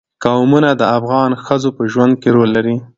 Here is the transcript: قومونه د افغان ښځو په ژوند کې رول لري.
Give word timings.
قومونه 0.23 0.69
د 0.75 0.81
افغان 0.97 1.31
ښځو 1.45 1.69
په 1.77 1.83
ژوند 1.91 2.13
کې 2.21 2.29
رول 2.35 2.49
لري. 2.57 2.75